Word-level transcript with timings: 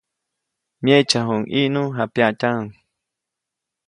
Myeʼtsaʼuŋ 0.83 1.41
ʼIʼnu, 1.51 1.83
japyaʼtyaʼuŋ. 1.97 2.67